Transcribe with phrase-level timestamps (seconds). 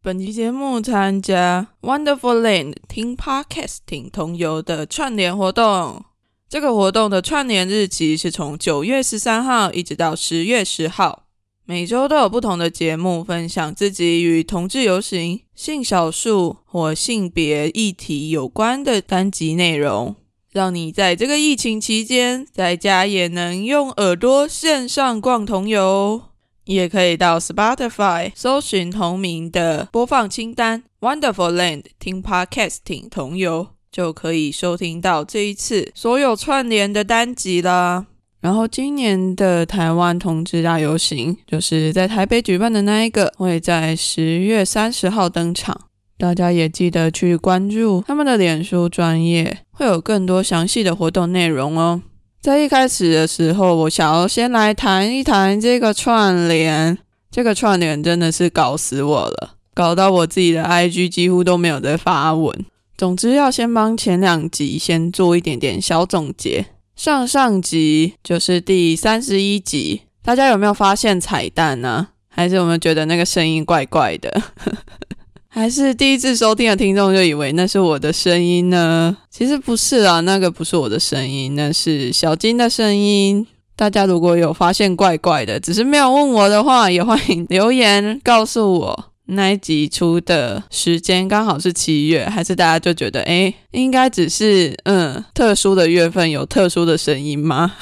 [0.00, 6.04] 本期节目参加 Wonderful Land 听 Podcasting 同游的串联活动。
[6.48, 11.24] 这个活动的串联日期是从九月十三号一直到十月十号，
[11.64, 20.14] 每周都有不同的节目分享自己与同志游行、性少数或性别议题有关的单集内容，
[20.52, 26.22] 让你在这个疫情期间在家也能用耳朵线上逛同游。
[26.68, 38.04] 也可以到 Spotify 搜寻同名的播放清单 Wonderful Land 听 Podcasting 同游，就可以收听到这一次所有串联的单集啦。
[38.42, 45.86] 然后今年的台湾同志大游行，就是在台北举办的那一个，会在十月三十号登场。
[46.18, 52.02] 大家也记得去关注他们的脸书专业，会有更多详细的活动内容哦。
[52.48, 56.96] 在一开始的时候，我想要先来谈一谈这个串联。
[57.30, 62.64] 这个串联真的是搞死我了，搞到我自己的 IG 几乎都没有在发文。
[62.96, 66.64] 总之，要先帮前两集先做一点点小总结。
[66.96, 72.08] 上上集就是第三十一集，大家有没有发现彩蛋呢？
[72.30, 74.42] 还是有没有觉得那个声音怪怪的？
[75.58, 79.16] 还是第一次收听的听众就以为那是我的声音呢？
[79.28, 83.44] 其实不是啊，那个不是我的声音，那是小金的声音。
[83.74, 89.04] 大家如果有发现怪怪的，只是没有问我的话，也欢迎留言告诉我。
[89.26, 97.74] 那一集出的时间刚好是七月，还是大家就觉得哎，应该只是嗯特殊的月份有特殊的声音吗？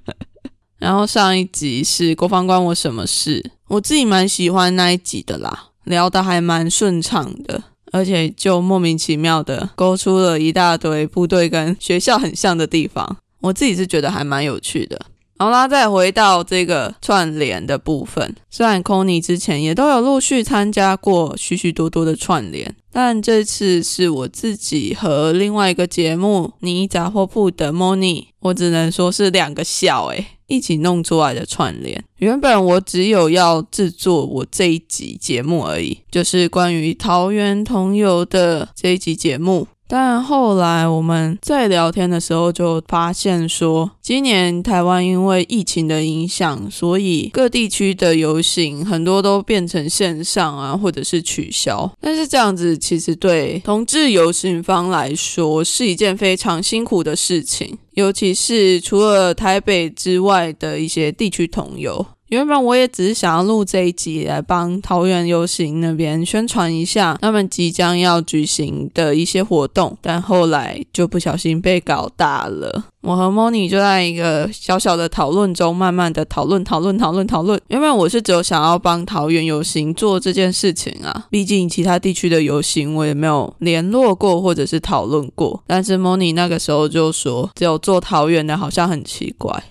[0.78, 3.50] 然后上一集是国防关我什么事？
[3.68, 5.70] 我自己蛮喜欢那一集的啦。
[5.84, 15.00] 聊得还蛮顺畅的，而且就莫名其妙的勾出了一大堆部队跟学校很像的地方，我自己是觉得还蛮有趣的。
[15.38, 30.26] 好啦，再回到这个串联的部分，虽然 Conny 之前也都有陆续参加过许许多多的串联，但这次是我自己和另外一个节目你杂货铺的 Moni，我只能说是两个笑诶。
[30.48, 32.04] 一起弄出来的串联。
[32.18, 39.66] 原本我只有要制作我这一集节目而已，就是关于桃园同游的这一集节目。
[39.94, 51.92] 但后来我们在聊天的时候就发现说，今年台湾因为疫情的影响，所以各地区的游行很多都变成线上啊，或者是取消。
[52.00, 62.06] 但是这样子其实对同志游行方来说是一件非常辛苦的事情，尤其是除了台北之外的一些地区同游。
[62.32, 72.84] 原本我也只是想要录这一集来帮桃园游行那边宣传一下他们即将要举行的一些活动，但后来就不小心被搞大了。
[73.02, 77.60] 我和 Moni 就在一个小小的讨论中，慢慢的讨论、讨论、讨论、讨论。
[77.68, 85.62] 原本我是只有想要帮桃园游行做这件事情啊，毕竟其他地区的游行我也没有联络过或者是讨论过。
[85.66, 89.62] 但是 Moni 那个时候就说，只有做桃园的好像很奇怪。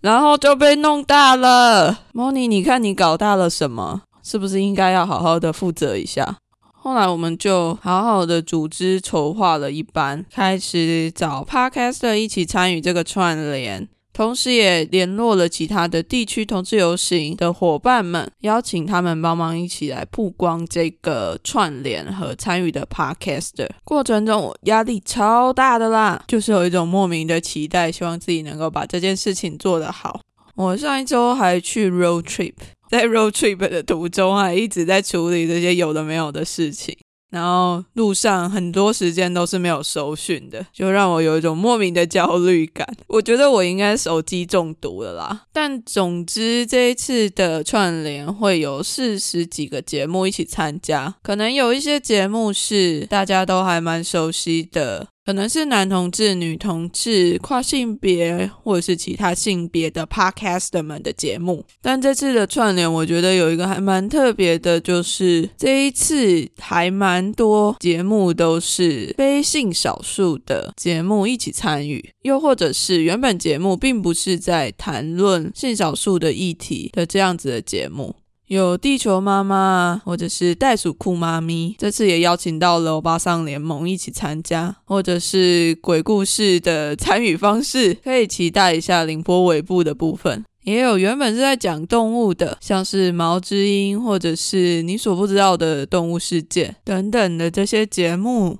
[0.00, 2.00] 然后就被弄大了。
[2.12, 4.02] 莫妮，你看你搞大了什么？
[4.22, 6.36] 是不是应该要好好的负责一下？
[6.80, 13.88] 后来我们就好好的组织筹划了一班，开始找 Podcaster 一起参与这个串联。
[14.12, 23.68] 同时也联络了其他的地区同志游行的伙伴们，邀请他们帮忙一起来曝光这个串联和参与的 Podcast。
[23.84, 30.20] 过程中我压力超大的啦，就是有一种莫名的期待，希望自己能够把这件事情做得好。
[30.56, 32.54] 我上一周还去 road trip，
[32.90, 36.96] 在 road trip 的途中啊一直在处理这些有的没有的事情。
[37.30, 42.86] 然后路上很多时间都是没有收讯的，就让我有一种莫名的焦虑感。
[43.06, 45.42] 我觉得我应该手机中毒了啦。
[45.52, 55.08] 但总之这一次的串联会有四十几个节目一起参加，可能有一些节目是大家都还蛮熟悉的。
[55.28, 78.16] 可能是男同志、女同志、跨性别或者是其他性别的 podcast 们的节目，但这次的串联，我觉得有一个还蛮特别的，就是这一次还蛮多节目都是非性少数的节目一起参与，又或者是原本节目并不是在谈论性少数的议题的这样子的节目。
[78.48, 90.42] 有地球妈妈，或者是袋鼠酷妈咪，这次也邀请到了欧巴桑联盟一起参加，或者是鬼故事的参与方式，可以期待一下凌波尾部的部分。
[90.64, 98.58] 也有原本是在讲动物的，像是毛之音，或者是你所不知道的动物世界等等的这些节目。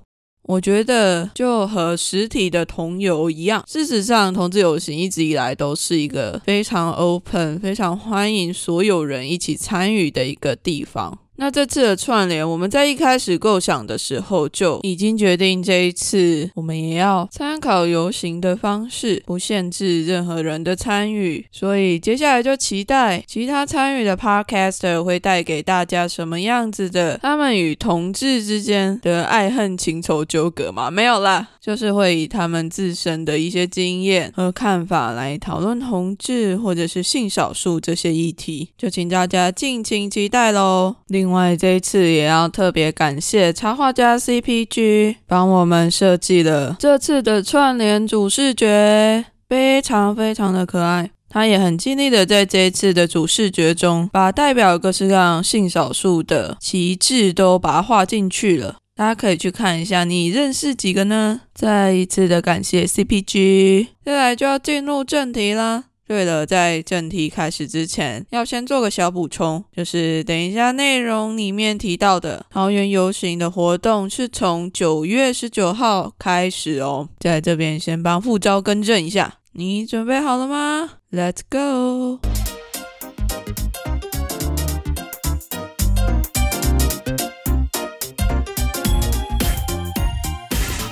[0.48, 11.18] 我觉得就和实体的同游一样，事实上，同志游行一直以来都是一个非常 open、非常欢迎所有人一起参与的一个地方。
[11.40, 21.46] 那这次的串联，我们在一开始构想的时候就已经决定，这一次我们也要参考游行的方式，不限制任何人的参与。
[21.52, 30.90] 所以接下来就期待其他参与的 Podcaster 会带给大家什么样子的他们与同志之间的爱恨情仇纠葛吗？
[30.90, 40.96] 没有啦，就是会以他们自身的一些经验和看法来讨论同志或者是性少数这些议题，就请大家敬请期待喽。
[41.06, 51.10] 另另外，这一次也要特别感谢插画家 CPG 帮我们设计了这次的串联主视觉，非常非常的可爱。
[51.28, 58.76] 他也很尽力的在这一次的主视觉中，把代表各式各样性少数的旗帜都把它画进去了。
[58.96, 61.42] 大家可以去看一下，你认识几个呢？
[61.54, 63.88] 再一次的感谢 CPG。
[64.02, 65.84] 接下来就要进入正题啦。
[66.08, 82.37] 对了，在正题开始之前，要先做个小补充，就是等一下内容里面提到的桃园游行的活动是从九月十九号开始哦，在这边先帮副招更正一下，你准备好了吗？Let's go。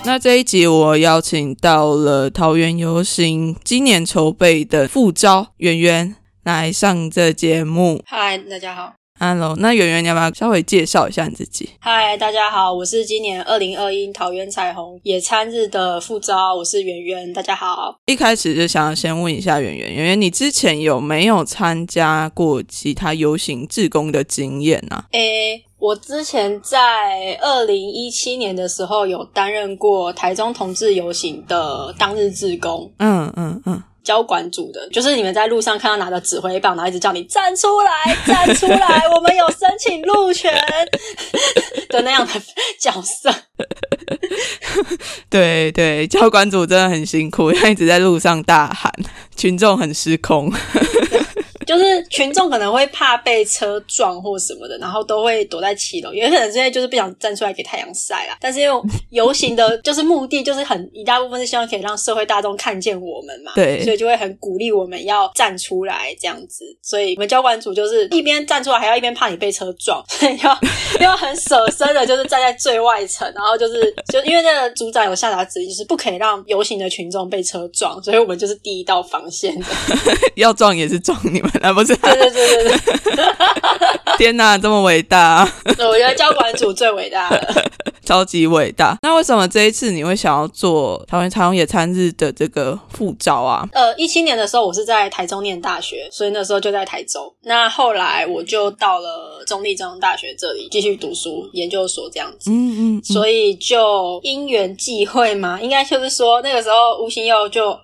[0.06, 6.14] 那这一集我邀请到了桃园游行今年筹备的副招圆圆
[6.44, 8.00] 来上这节目。
[8.06, 8.94] 嗨，大家好。
[9.18, 11.70] Hello，那圆圆你要不要稍微介绍一下你自己？
[11.78, 17.32] 嗨，大家好，我是今年二零二一桃园彩虹野餐日的副招，我是圆圆。
[17.32, 17.96] 大家好。
[18.04, 25.04] 一开始就想要先问一下圆圆，圆圆你之前有没有参加过其他游行志工的经验呢？
[25.12, 25.62] 诶。
[25.78, 40.54] 我之前在二零一七年的时候有担任过台中同志游行的当日志工，嗯嗯嗯，交管组的，就是你们在路上看到拿着指挥棒，然后一直叫你站出来， 站出来，我们有申请路权
[41.88, 42.32] 的那样的
[42.78, 43.34] 角色。
[45.28, 48.92] 对 对，交管组真的很辛苦，他一直在路上大喊，
[49.34, 50.52] 群众很失控。
[51.66, 58.36] 就是群众可能会怕被车撞或什么的，然后都会躲在七楼，也可能现在就是不想站出来给太阳晒啦。
[58.40, 66.64] 但是因为游行的，就是目的就是很一大部分是希望可以让社会大众看见我们嘛，对，所以就会很鼓励我们要站出来这样子。
[66.82, 70.58] 所以我们交管组就是一边站出来，还要一边怕你被车撞，所 以要
[71.00, 79.66] 要很舍身的，就是站在最外层，然后就是就因为那个组长有下达指令，就是不可以让游行的群众被车撞，所以我们就是第一道防线的，
[80.36, 81.50] 要撞也是撞你们。
[81.62, 82.78] 啊，不是，对对对对
[83.16, 83.26] 对，
[84.18, 85.48] 天哪，这么伟大！
[85.78, 87.64] 我觉得交管组最伟大了，
[88.06, 88.96] 超级伟大。
[89.02, 93.68] 那为什么这一次你会想要做台湾彩虹野餐日的这个副招啊？
[93.72, 97.30] 呃，一七年的时候，我是在台中念大学，所以那时候就在台中。
[97.42, 102.50] 那后来我就到了中立中大学这里继续读书研究所这样子。
[102.50, 107.76] 嗯嗯，所以就因缘际会嘛，应该就是说那个时候吴兴佑就。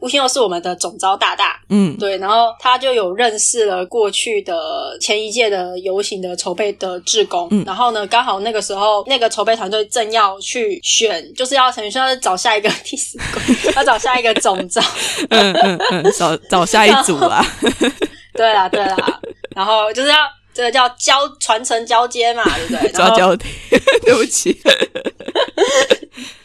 [0.00, 14.82] 吴兴佑是我们的总招大大，嗯，对，然后他就有认识了过去的前一届的游行的筹备的志工，然后呢，刚好那个时候那个筹备团队正要去选，就是要陈宇轩要找下一个替死鬼，要找下一个总招，
[15.30, 17.44] 嗯嗯嗯，找找下一组啊，
[18.34, 19.20] 对啦对啦，
[19.56, 20.16] 然后就是要
[20.54, 22.92] 这个叫交传承交接嘛，对不对？
[22.94, 23.48] 抓交替，
[24.04, 24.60] 对不起。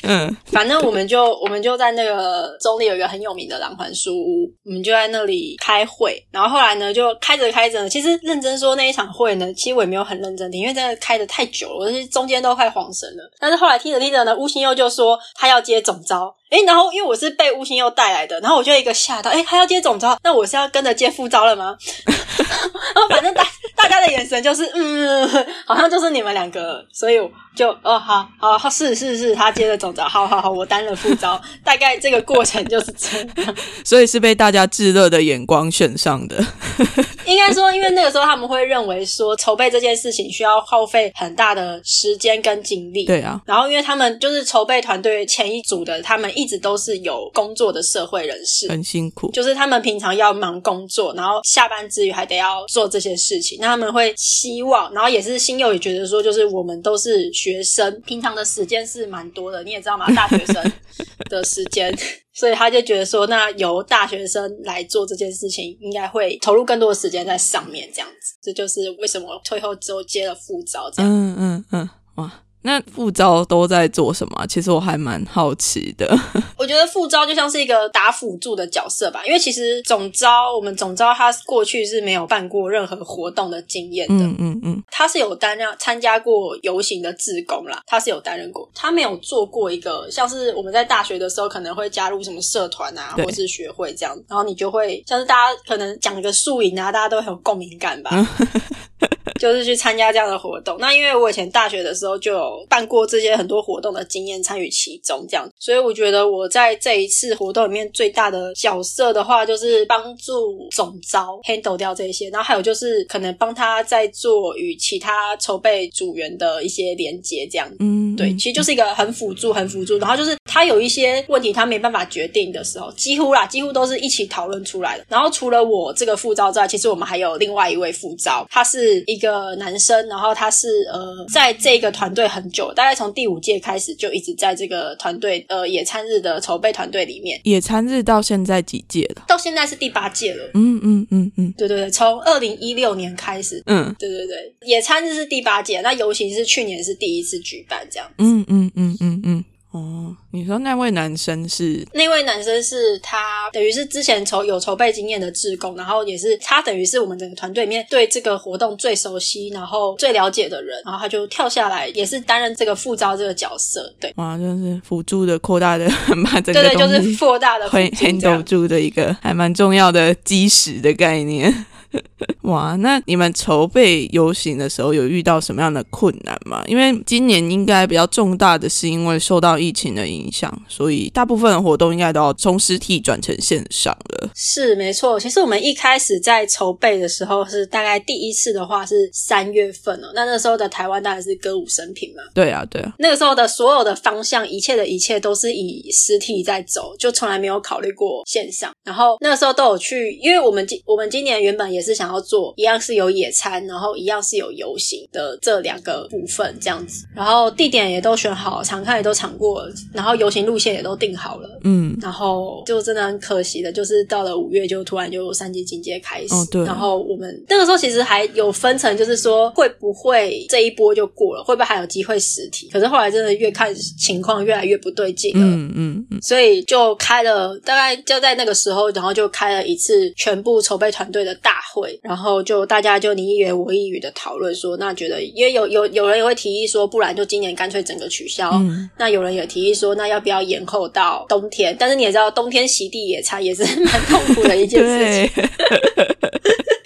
[0.04, 6.22] 嗯，反正我们就我们就在那个中立有一个很有名的蓝环书屋，我们就在那里开会。
[6.32, 13.32] 然后后来呢，就开着开着，其实认真说那一场会呢，其实我也没有很认真听，因为真的开的太久了，我是中间都快晃神了。
[13.40, 16.36] 但是后来听着听着呢，吴兴佑就说他要接总招。
[16.50, 21.76] 哎，然后因为我是被吴兴佑带来的，然后我就一个吓到，哎，他要接总招，那我是要跟着接副招了吗？
[22.06, 23.44] 然后反正大
[23.76, 25.28] 大家的眼神就是，嗯，
[25.66, 27.16] 好像就是你们两个，所以
[27.56, 36.44] 就哦，好好是是是，他接着走着，好好好，我担了副招，大概这个过程就是这样，所以是被大家炙热的眼光选上的。
[37.26, 43.42] 应该说，因为那个时候他们会认为说筹备这件事情需要耗费很大的时间跟精力，对啊。
[43.46, 49.32] 然后因为他们就是筹备团队前一组的，他们一直都是有工作的社会人士，很辛苦。
[49.32, 53.58] 就是他们平常要忙工作，然后下班之余还得要做这些事情。
[53.64, 60.14] 那他们会希望，然后也是新友也觉得说，就是我们都是学生，平常的时间是蛮多的，你也知道嘛？
[60.14, 60.72] 大学生
[61.32, 61.98] 的时间。
[62.36, 68.36] 所以他就觉得说，那由大学生来做这件事情，应该会投入更多的时间在上面，这样子。
[68.42, 71.10] 这就是为什么退后之后接了副招这样。
[71.10, 74.46] 嗯嗯嗯，哇，那副招都在做什么？
[74.48, 76.18] 其实我还蛮好奇的。
[76.58, 98.12] 我觉得副招就像是一个打辅助的角色吧，因为其实总招我们总招他过去是没有办过任何活动的经验的，嗯嗯嗯，他是有担任参加过游行的志工啦，他是有担任过，他没有做过一个像是我们在大学的时候可能会加入什么社团啊，对或是学会这样，然后你就会像是大家可能讲一个素营啊，大家都很有共鸣感吧。
[99.40, 100.78] 就是去参加这样的活动。
[100.80, 117.70] 那因为我以前大学的时候就有办过这些很多活动的经验，参与其中这样，所以我觉得我在这一次活动里面最大的角色的话，就是帮助总招 handle 掉这些，然后还有就是可能帮他在做与其他筹备组员的一些连接这样。
[117.80, 125.06] 嗯，对，其实就是一个很辅助、很辅助，然后就是他有一些问题他没办法决定的时候，几乎啦，几乎都是一起讨论出来的。
[125.10, 139.24] 然后除了我这个副招之外，其实我们还有另外一位副招，他是一个男生，然后他是呃在这个团队很久，大概从第五届开始就一直在这个团队呃野餐日的筹备团队里面，野餐日到现在几届了？
[139.28, 140.52] 到现在是第八届了。
[140.54, 148.08] 嗯嗯嗯嗯对对对，从二零一六年开始，嗯对对对，野餐日是第八届，那游行是去年是第一次举办这样。
[148.20, 149.46] 嗯嗯嗯嗯嗯。
[149.74, 165.90] 哦，你说那位男生是那位男生是他，等于是之前筹有筹备经验的志工，然后也是他等于是我们整个团队里面对这个活动最熟悉，然后最了解的人，然后他就跳下来，也是担任这个副招这个角色，对，哇，就是辅助的扩大的
[166.24, 168.44] 把整对对，个就是扩大的辅会助这 handle。
[168.54, 171.66] 住的一个还蛮重要的基石的概念。
[172.44, 176.64] 哇，那你们筹备游行的时候有遇到什么样的困难吗？
[176.68, 184.30] 因为今年应该比较重大的是因为受到疫情的影响，所以大部分的活动应该都要从实体转成线上了。
[184.36, 198.72] 是没错，其实我们一开始在筹备的时候是大概第一次的话是三月份哦，那那时候的台湾当然是歌舞升平嘛，对啊，对啊，那个时候的所有的方向，一切的一切都是以实体在走，就从来没有考虑过线上。
[198.84, 207.06] 然后那个时候都有去，因为我们今我们今年原本也是想要做一样是有野餐，然后一样是有游行的这两个部分这样子。
[207.16, 211.60] 然后地点也都选好，场看也都场过，然后游行路线也都定好了。
[211.64, 216.34] 嗯，然后就真的很可惜的，就是到了五月就突然就三级警戒开始。
[216.34, 222.70] 哦对然后我们那个时候其实还有分成，就是说会不会这一波就过了，会不会还有机会实体？
[222.72, 225.46] 可是后来真的越看情况越来越不对劲了。
[225.46, 238.52] 嗯嗯嗯，所以就开了，大概就在那个时候，然后就开了一次全部筹备团队的大会，然后就大家就你一言我一语的讨论说，那觉得因为有有有人也会提议说，不然就今年干脆整个取消。
[238.54, 241.76] 嗯那有人也提议说，那要不要延后到冬天？
[241.80, 246.18] 但是你也知道，冬天席地野餐也是 蛮痛苦的一件事情，对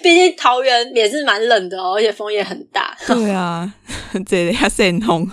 [0.02, 2.96] 毕竟桃园也是蛮冷的哦，而且风也很大。
[3.06, 3.70] 对啊，
[4.26, 5.28] 这里还是很痛。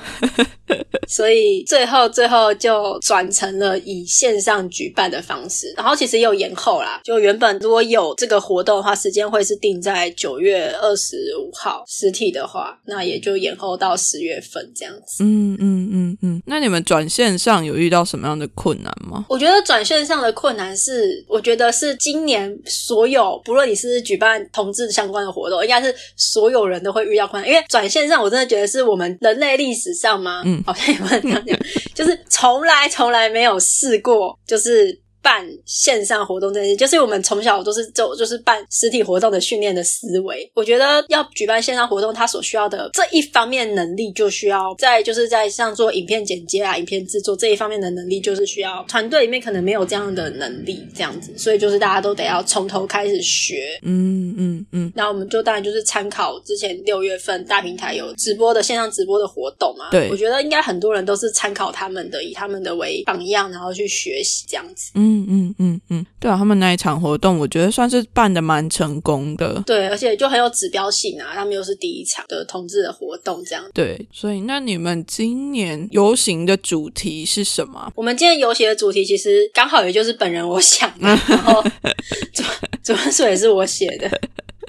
[1.07, 6.99] 所以最后最后就转成了以线上举办的方式，然后其实也有延后啦。
[7.03, 15.23] 就原本如果有这个活动的话，时间会是定在九月二十五号，实体的话，那也就延后到十月份这样子。
[15.23, 19.25] 嗯嗯嗯嗯，那你们转线上有遇到什么样的困难吗？
[19.29, 27.49] 我觉得转线上的困难是，我觉得是今年所有不论你是举办同志相关的活动，应该是所有人都会遇到困难。
[27.49, 30.41] 因为转线上，我真的觉得是我们人类历史上吗？
[30.45, 31.59] 嗯好像也不能这样讲，
[31.93, 35.04] 就是从来从来没有试过，就是。
[35.25, 40.47] 办线上活动这件事，就是我们从小都是走就是办实体活动的训练的思维。
[40.53, 53.79] 我觉得要举办线上活动，它所需要的这一方面能力，就需要在就是在像做影片剪接啊、影片制作这一方面的能力，就是需要团队里面可能没有这样的能力，这样子，所以就是大家都得要从头开始学。
[53.81, 59.89] 嗯嗯嗯，那我们就当然就是参考之前六月份大平台有直播的线上直播的活动嘛。
[59.89, 64.91] 对我觉得应该很多人都是参考他们的，以他们的为榜样，然后去学习这样子。
[64.93, 69.61] 嗯嗯嗯嗯嗯，对啊，他们那一场活动，我觉得算是办的蛮成功的。
[69.65, 73.63] 对，而且就很有指标性啊，他们又是第一场的同志的活动，这样。
[73.73, 77.91] 对，所以那你们今年游行的主题是什么？
[77.95, 81.61] 我们今天游行的主题其实刚好也就是本人我想的， 然后
[82.33, 82.43] 主
[82.83, 84.09] 主要说也是我写的。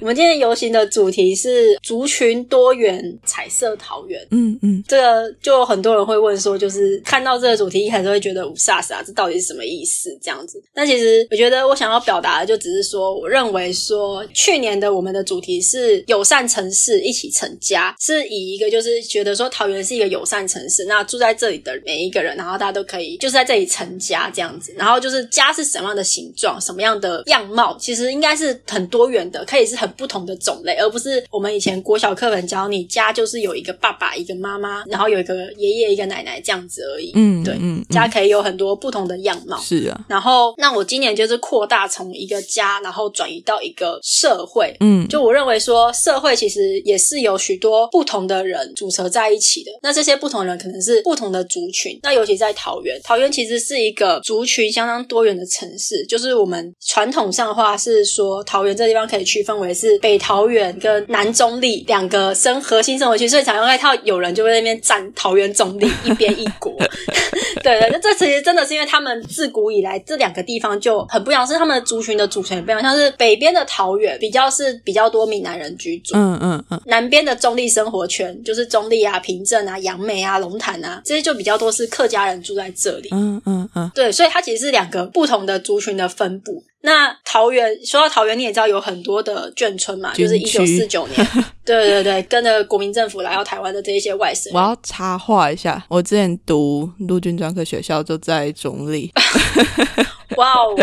[0.01, 4.25] 我们今天游行的主题是族群多元彩色桃园。
[4.31, 10.17] 嗯嗯这个就很多人会问说，就是看到这个主题一开始会觉得五煞煞，这到底是什么意思？
[10.21, 10.61] 这样子。
[10.73, 24.73] 但其实我觉得我想要表达的就只是说，我认为说去年的我们的主题是友善城市一起成家，是以一个就是觉得说桃园是一个友善城市，那住在这里的每一个人，然后大家都可以就是在这里成家这样子。
[24.77, 37.11] 然后就是家是什么样的形状，什么样的样貌，其实应该是很多元的，可以是很不同的种类，而不是我们以前国小课本教你家就是有一个爸爸、一个妈妈，然后有一个爷爷、一个奶奶这样子而已。
[37.15, 39.59] 嗯，对嗯，嗯家可以有很多不同的样貌。
[39.59, 44.75] 是啊，然后，那我今年就是扩大从一个家，然后转移到一个社会。
[44.79, 49.71] 嗯，就我认为说，社会其实也是有许多不同的人组成在一起的。
[49.81, 51.99] 那这些不同人可能是不同的族群。
[52.03, 56.05] 那尤其在桃园，桃园其实是一个族群相当多元的城市。
[56.05, 66.75] 就是我们传统上的话是说，桃园这地方可以区分为是北桃园跟南中立两个生核心生活区，所以常常看到有人就会在那边站桃园中立一边一国。
[67.63, 72.81] 对对，那这其实真的是因为他们自古以来这两个地方就很不一样，是他们的族群的组成也不一样。
[72.81, 83.09] 像是北边的桃园比较是比较多闽南人居住，嗯嗯嗯，南边的中立生活圈就是中立啊、平镇啊、杨梅啊、龙潭啊，这些就比较多是客家人住在这里。
[83.11, 86.63] 嗯嗯嗯，对，所以它其实是两个不同的族群的分布。
[86.81, 91.27] 那桃园说到桃园，你也知道有很多的眷村嘛，就是一九四九年，
[91.65, 94.61] 对对对，跟着国民政府来到台湾的这一些外省人。
[94.61, 99.11] 我要插话一下，我之前读陆军专科学校就在中立，
[100.37, 100.75] 哇哦，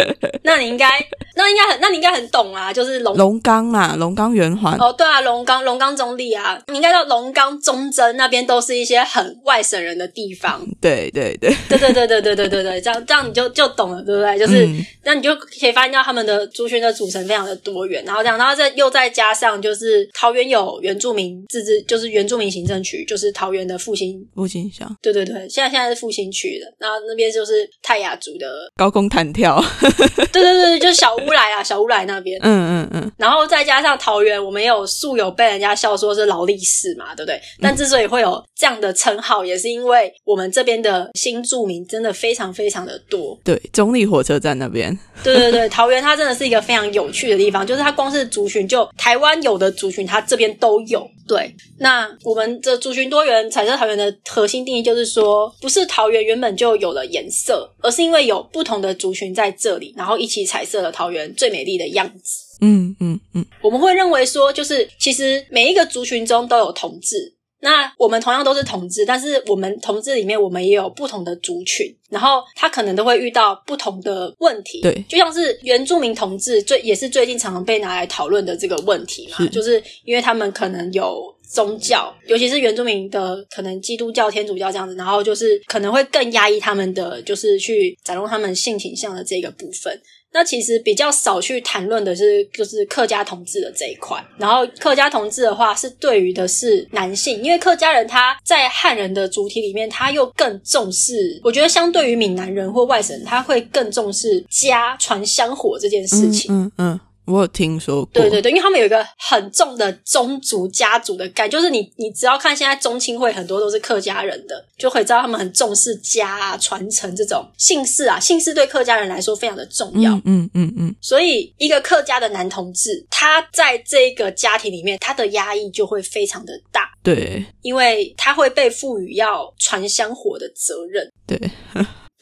[0.42, 0.88] 那你应该，
[1.36, 10.60] 那应该很，那你应该很懂啊，就是龙龙岗嘛，龙岗圆环，哦，对啊，龙岗龙岗中立啊，你应该到龙岗中贞那边都是一些很外省人的地方。
[10.80, 14.38] 对 对对，对对对对对对对对，这样这样你就就懂了，对不对？
[14.38, 24.26] 就是、嗯那你就可以发现到他们的族群的组成非常的多元，然后这样，然后再又再加上就是桃园有原住民自治，就是原住民行政区，就是桃园的复兴。
[24.34, 28.46] 复兴乡，对对对，现在现在是复兴区的，然后那边就是泰雅族的，
[28.76, 29.43] 高空弹跳，
[30.32, 37.40] 对对对，就是小乌来啊，小乌来那边，嗯嗯嗯，然后再加上桃园，我们也有素有被人家笑说是劳力士嘛，对不对？
[37.60, 43.38] 但之所以会有这样的称号，也是因为我们这边的新住民真的非常非常的多。
[43.44, 51.08] 对，中立火车站那边， 对对对，桃园它真的是一个非常有趣的地方，就是它光是族群，就台湾有的族群，它这边都有。
[51.26, 62.44] 对，那我们的族群多元彩色桃园的核心定义就是说，不是桃园原本就有了颜色，而是因为有不同的族群在这里，然后一起彩色了桃园最美丽的样子。
[62.60, 67.33] 嗯嗯嗯，我们会认为说，就是其实每一个族群中都有同志。
[67.64, 74.82] 那我们同样都是同志，但是我们同志里面，我们也有不同的族群，然后他可能都会遇到不同的问题。
[74.82, 89.98] 对就像是原住民同志，最也是最近常常被拿来讨论的这个问题嘛，是就是因为他们可能有宗教，尤其是原住民的可能基督教、天主教这样子，然后就是可能会更压抑他们的，就是去展露他们性倾向的这个部分。
[90.34, 94.22] 那其实比较少去谈论的是，就是客家同志的这一块。
[94.36, 106.52] 然后客家同志的话，是对于的是男性，因为客家人他在汉人的主体里面，他又更重视，我觉得相对于闽南人或外省人，他会更重视家传香火这件事情。
[106.52, 120.12] 嗯嗯，我有听说过，对对对，因为他们有一个很重的宗族家族的概，就是你你只要看现在宗亲会很多都是客家人的，就会知道他们很重视家啊、传承这种姓氏啊，姓氏对客家人来说非常的重要。
[120.16, 127.44] 嗯嗯嗯嗯，所以，一个客家的男同志，他在这个家庭里面，他的压抑就会非常的大，对。
[127.62, 131.10] 因为他会被赋予要传香火的责任。
[131.26, 131.40] 对，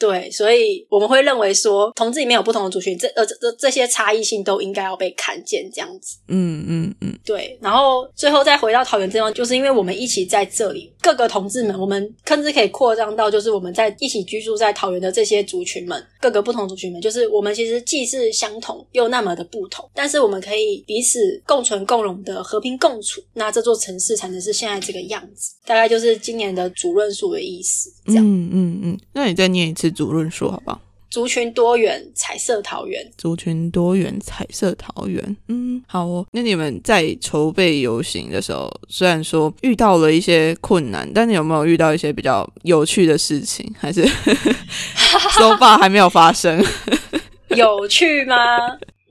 [0.03, 6.17] 对，所以我们会认为说，同志里面有不同的族群，这呃这这这些差异性都应该要被看见，这样子。
[6.27, 25.53] 嗯嗯嗯，对，然后最后再回到桃园这地方，就是因为我们一起在这里，各个同志们，我们甚至可以扩张到，就是我们在一起居住在桃园的这些族群们，各个不同族群们，就是我们其实既是相同又那么的不同，但是我们可以彼此共存共荣的和平共处，那这座城市才能是现在这个样子。
[25.65, 28.25] 大概就是今年的主论述的意思，这样。
[28.25, 30.79] 嗯嗯嗯，那你再念一次主论说好不好？
[31.09, 33.07] 族群多元，彩色桃园。
[33.17, 35.37] 族群多元，彩色桃园。
[35.47, 36.25] 嗯，好哦。
[36.31, 43.71] 那你们在筹备游行的时候，虽然说遇到了一些困难，但你有没有遇到一些比较有趣的事情？
[43.77, 44.03] 还是
[45.37, 46.59] so far 还没有发生？
[47.55, 48.35] 有趣吗？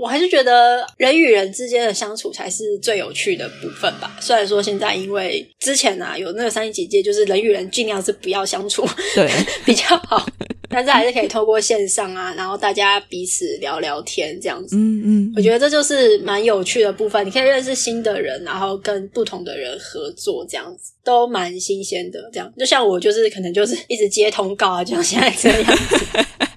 [0.02, 4.16] 我还是觉得人与人之间的相处才是最有趣的部分吧。
[4.20, 8.84] 虽然说现在因为之前啊有那个三级警戒，就是人与人尽量是不要相处
[9.14, 9.30] 对，
[9.64, 10.26] 比较好，
[10.68, 14.74] 但是还是可以透过线上啊，然后大家彼此聊聊天这样子。
[14.74, 22.28] 嗯嗯，我觉得这就是蛮有趣的部分，你可以认识新的人，然后跟不同的人合作，这样子都蛮新鲜的。
[22.32, 26.04] 这样就像我就是可能就是一直接通告啊，就像现在这样子。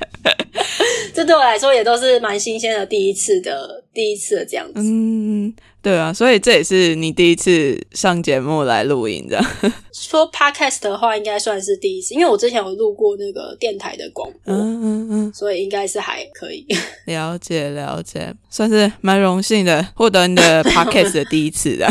[1.16, 4.74] 这对我来说也都是蛮新鲜的第一次的第一次这样子。
[4.76, 9.42] 嗯，对啊，所以这也是你第一次上节目来录音的。
[9.94, 16.68] 说 podcast 的话，应该算是第一次，因为我之前有录过那个电台的广播，嗯嗯嗯，所以应该是还可以。
[17.08, 21.88] 了解了解，算是蛮荣幸的，获得你的 podcast 的第一次的。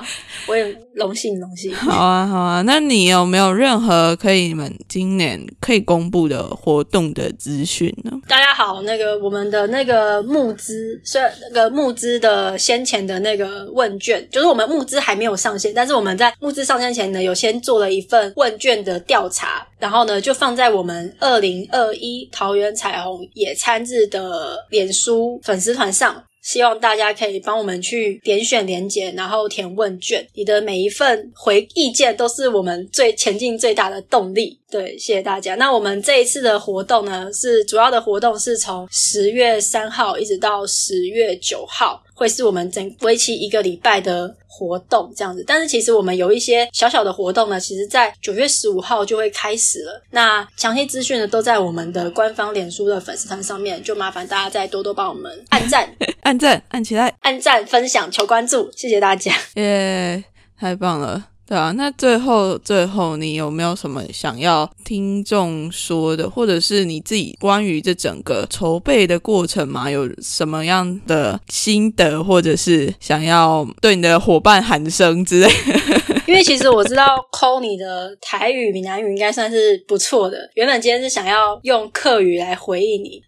[0.46, 1.74] 我也荣幸荣幸。
[1.74, 8.12] 好啊好啊，那你有没有任何可以你们今年可以公布的活动的资讯呢？
[8.28, 26.22] 大家好，那个我们的那个募资，虽然那个募资的先前的那个问卷，就是我们募资还没有上线，但是我们在募资上线前呢，有先做了一份问卷的调查，然后呢就放在我们二零二一桃园彩虹野餐日的脸书粉丝团上。
[26.42, 30.26] 希望大家可以帮我们去点选连接，然后填问卷。
[30.34, 34.58] 你的每一份回意见都是我们最前进最大的动力。
[34.70, 35.54] 对，谢谢大家。
[35.54, 42.02] 那我们这一次的活动呢，是主要的活动是从十月三号一直到十月九号。
[42.22, 50.00] 会是我们整为期一个礼拜的活动这样子，但是其实我们有一些小小的活动呢，其实在九月十五号就会开始了。
[50.10, 59.32] 那详细资讯呢都在我们的官方脸书的粉丝团上面，就麻烦大家再多多帮我们按赞、按赞、按起来、按赞、分享、求关注，谢谢大家！
[59.56, 60.22] 耶，
[60.56, 61.31] 太棒了！
[61.52, 75.48] 对啊，那最后最后，你有没有什么想要听众说的，或者是你自己关于这整个筹备的过程嘛，有什么样的心得，或者是想要对你的伙伴喊声之类？
[76.26, 80.50] 因为其实我知道 call 你的台语、闽南语应该算是不错的。
[80.54, 83.22] 原本今天是想要用客语来回应你，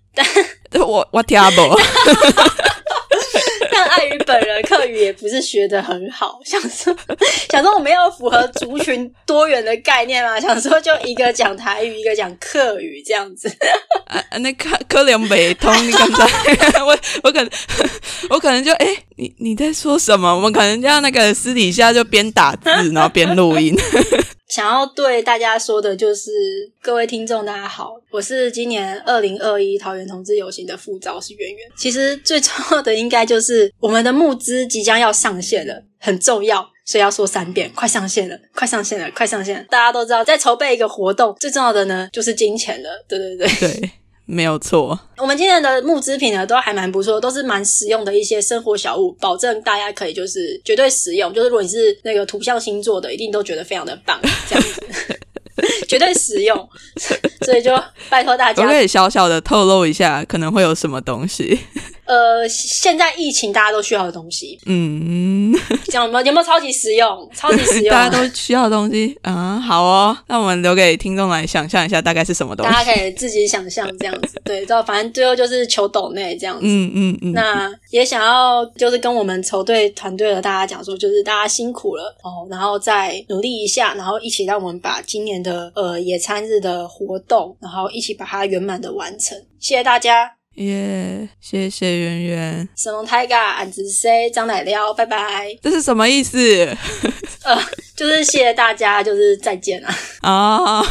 [0.70, 1.60] 但 我我听不。
[3.96, 6.96] 但碍于本人课语也不是学的很好，想说
[7.48, 13.48] 想说我们要符合族群多元的概念嘛，想说就一个讲台语，一个讲客语这样子。
[14.06, 16.24] 啊，那科科联没通，你刚才
[16.84, 17.50] 我我可能
[18.30, 20.34] 我可能就哎，你你在说什么？
[20.34, 23.76] 我们可能要那个私底下就边打字然后边录音。
[24.54, 26.30] 想要对大家说的就是，
[26.80, 31.68] 各位听众大家好，我是今年二零二一桃园同志游行的副招是圆圆。
[31.76, 39.66] 其实最重要的应该就是我们的募资即将要上线了，很重要，所以要说三遍，快上线了，快上线了，快上线！
[39.68, 43.90] 大家都知道，在筹备一个活动，最重要的呢就是金钱了，对对对对。
[44.26, 51.32] 没有错，我们今天的木制品呢都还蛮不错，都是蛮实用的一些生活小物，保证大家可以就是绝对实用。
[51.32, 54.82] 就是如果你是那个土象星座的，一定都觉得非常的棒， 这样子
[55.86, 56.68] 绝对实用。
[57.44, 57.70] 所以就
[58.08, 61.60] 拜托大家，我可以小小的透露一下，可能会有什么东西。
[62.06, 65.52] 呃，现在疫情大家都需要的东西，嗯，
[65.88, 67.28] 讲有没有有没有超级实用？
[67.34, 69.58] 超级实用，大家都需要的东西啊。
[69.58, 72.72] 好哦，那我们留给听众来想象一下，大概是什么东西？
[72.72, 76.62] 大家可以自己想象这样子，对，就反正最后就是求抖内这样子。
[76.64, 77.32] 嗯嗯嗯。
[77.32, 89.38] 那也想要就是跟我们筹队团队的大家讲说，就是大家辛苦了哦，然后再努力一下，然后一起让我们把今年的呃野餐日的活动，然后一起把它圆满的完成。
[89.58, 90.43] 谢谢大家。
[90.54, 92.68] 耶，谢谢圆圆。
[92.76, 95.48] 神龙泰嘎，俺子 C 张奶料，拜拜。
[95.60, 96.38] 这是什么意思？
[97.42, 97.60] 呃，
[97.96, 99.94] 就是谢谢大家，就是再见啊。
[100.22, 100.86] 啊，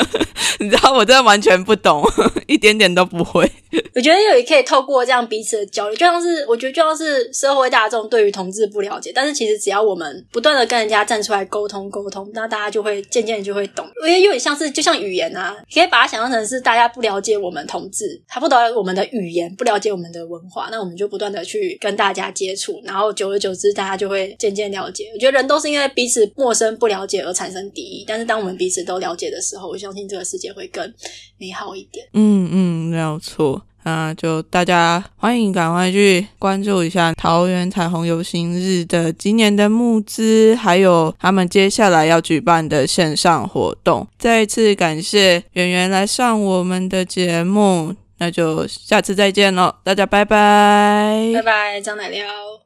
[0.60, 2.04] 你知道我真的完全不懂，
[2.46, 3.50] 一点点都不会。
[3.96, 13.88] 我觉得也可以透过这样彼此的交流，就像是我觉得就像是社会大众对于同志不了解，但是其实只要我们不断的跟人家站出来沟通沟通，那大家就会渐渐就会懂。
[14.06, 25.06] 因为有点像是就像语言啊，可以把它想象成是大家不了解我们同志，他不懂我们的语言，不了解我们的文化，那我们就不断的去跟大家接触，然后久而久之，大家就会渐渐了解。
[25.14, 30.92] 我觉得人都是因为彼此陌生不了解而产生敌意，但是当我们彼此都了解的时候，我相信这个世界会更
[31.38, 32.06] 美好一点。
[32.12, 33.62] 嗯嗯，没有错。
[33.86, 44.04] 那就大家欢迎赶快去关注一下桃园彩虹游行日的今年的募资，还有他们接下来要举办的线上活动。
[44.18, 52.26] 再一次感谢圆圆来上我们的节目，那就下次再见喽，大家拜拜，拜拜，张奶料。